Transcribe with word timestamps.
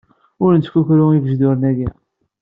Ur 0.43 0.51
nettkukru 0.55 1.05
igejduren 1.17 1.63
agi. 1.69 1.87